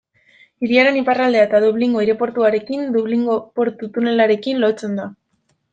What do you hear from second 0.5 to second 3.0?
Hiriaren iparraldea eta Dublingo aireportuarekin